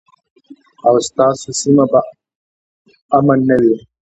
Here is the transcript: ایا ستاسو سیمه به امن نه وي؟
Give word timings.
ایا 0.87 1.01
ستاسو 1.07 1.49
سیمه 1.59 1.85
به 1.91 2.01
امن 3.17 3.39
نه 3.47 3.55
وي؟ 3.61 3.75